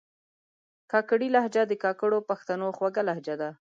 کاکړۍ 0.91 1.29
لهجه 1.35 1.63
د 1.67 1.73
کاکړو 1.83 2.19
پښتنو 2.29 2.67
خوږه 2.77 3.01
لهجه 3.09 3.35
ده 3.41 3.49